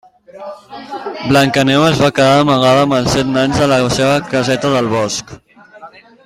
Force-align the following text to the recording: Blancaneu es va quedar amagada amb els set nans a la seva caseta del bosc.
Blancaneu 1.33 1.85
es 1.89 2.01
va 2.05 2.09
quedar 2.19 2.39
amagada 2.45 2.87
amb 2.87 2.97
els 3.01 3.13
set 3.17 3.31
nans 3.35 3.61
a 3.67 3.69
la 3.73 3.79
seva 3.99 4.17
caseta 4.33 4.73
del 4.79 4.91
bosc. 4.99 5.37